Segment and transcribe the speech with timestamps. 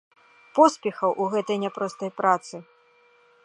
[0.59, 2.55] Поспехаў у гэтай няпростай працы!